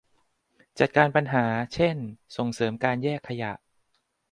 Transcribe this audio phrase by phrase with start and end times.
[0.79, 1.95] จัดการปัญหา เช่น
[2.37, 3.51] ส่งเสริมการแยกขยะ